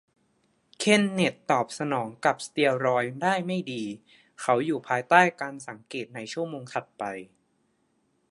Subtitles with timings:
[0.79, 3.83] เคนเนธตอบสนองกับสเตียรอยด์ได้ไม่ดี
[4.41, 7.03] เขาอยู่ภายใต้การสังเกตในชั่วโมงถัดไป